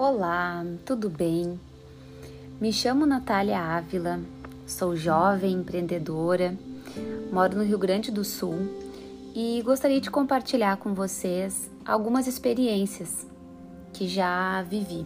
[0.00, 1.58] Olá, tudo bem?
[2.60, 4.20] Me chamo Natália Ávila,
[4.64, 6.56] sou jovem empreendedora,
[7.32, 8.54] moro no Rio Grande do Sul
[9.34, 13.26] e gostaria de compartilhar com vocês algumas experiências
[13.92, 15.04] que já vivi.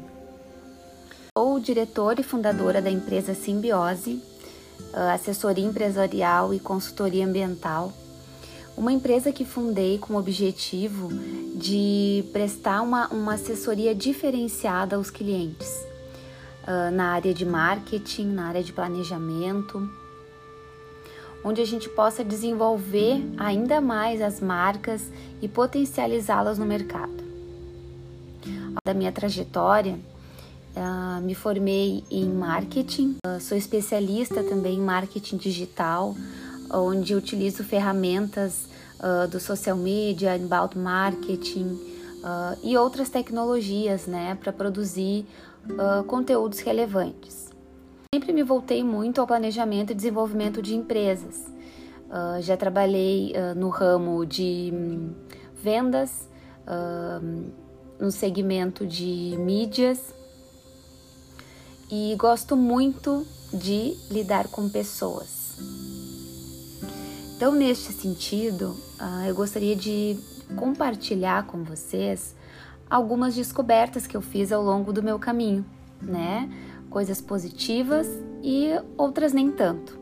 [1.38, 4.22] Sou diretora e fundadora da empresa Simbiose,
[5.14, 7.94] assessoria empresarial e consultoria ambiental
[8.76, 11.08] uma empresa que fundei com o objetivo
[11.54, 15.68] de prestar uma, uma assessoria diferenciada aos clientes
[16.62, 19.88] uh, na área de marketing, na área de planejamento,
[21.44, 25.10] onde a gente possa desenvolver ainda mais as marcas
[25.40, 27.22] e potencializá-las no mercado.
[28.84, 29.98] Da minha trajetória,
[30.74, 36.16] uh, me formei em marketing, uh, sou especialista também em marketing digital
[36.72, 38.66] onde utilizo ferramentas
[38.98, 45.26] uh, do social media, inbound marketing uh, e outras tecnologias né, para produzir
[45.68, 47.50] uh, conteúdos relevantes.
[48.14, 51.50] Sempre me voltei muito ao planejamento e desenvolvimento de empresas.
[52.42, 55.14] já trabalhei no ramo de um,
[55.54, 56.28] vendas,
[57.98, 60.12] no segmento de mídias
[61.90, 65.58] e gosto muito de lidar com pessoas.
[67.42, 70.16] Então, neste sentido, uh, eu gostaria de
[70.54, 72.36] compartilhar com vocês
[72.88, 75.66] algumas descobertas que eu fiz ao longo do meu caminho,
[76.00, 76.48] né?
[76.88, 78.06] Coisas positivas
[78.44, 79.98] e outras nem tanto.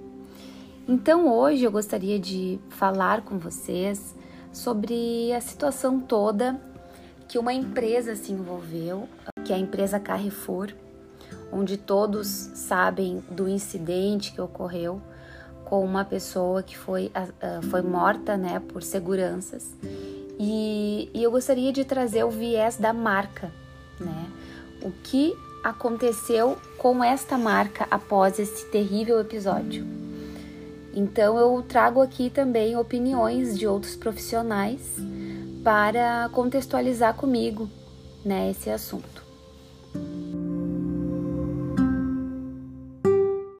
[0.86, 4.14] Então, hoje eu gostaria de falar com vocês
[4.52, 6.60] sobre a situação toda
[7.26, 9.08] que uma empresa se envolveu,
[9.46, 10.74] que é a empresa Carrefour,
[11.50, 15.00] onde todos sabem do incidente que ocorreu
[15.70, 19.72] com uma pessoa que foi, uh, foi morta né, por seguranças.
[20.36, 23.52] E, e eu gostaria de trazer o viés da marca,
[24.00, 24.26] né?
[24.82, 29.86] O que aconteceu com esta marca após esse terrível episódio.
[30.92, 34.96] Então eu trago aqui também opiniões de outros profissionais
[35.62, 37.70] para contextualizar comigo,
[38.24, 39.19] né, esse assunto.